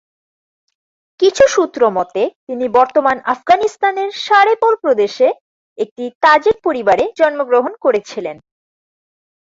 কিছু 1.19 1.43
সূত্র 1.47 1.81
মতে, 1.89 2.21
তিনি 2.47 2.65
বর্তমান 2.69 3.17
আফগানিস্তানের 3.33 4.09
সারে-পোল 4.25 4.73
প্রদেশে 4.75 5.27
একটি 5.77 6.03
তাজিক 6.23 6.55
পরিবারে 6.63 7.03
জন্মগ্রহণ 7.19 7.73
করেছিলেন। 7.79 8.37